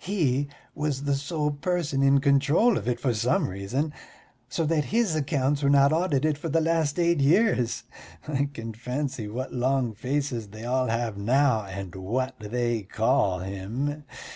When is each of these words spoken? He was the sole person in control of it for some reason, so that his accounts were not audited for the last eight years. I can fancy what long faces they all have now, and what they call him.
He 0.00 0.48
was 0.74 1.04
the 1.04 1.14
sole 1.14 1.52
person 1.52 2.02
in 2.02 2.18
control 2.18 2.76
of 2.76 2.88
it 2.88 2.98
for 2.98 3.14
some 3.14 3.48
reason, 3.48 3.92
so 4.48 4.66
that 4.66 4.86
his 4.86 5.14
accounts 5.14 5.62
were 5.62 5.70
not 5.70 5.92
audited 5.92 6.36
for 6.36 6.48
the 6.48 6.60
last 6.60 6.98
eight 6.98 7.20
years. 7.20 7.84
I 8.26 8.46
can 8.52 8.72
fancy 8.74 9.28
what 9.28 9.52
long 9.52 9.92
faces 9.94 10.48
they 10.48 10.64
all 10.64 10.88
have 10.88 11.16
now, 11.16 11.64
and 11.66 11.94
what 11.94 12.34
they 12.40 12.82
call 12.82 13.38
him. 13.38 14.02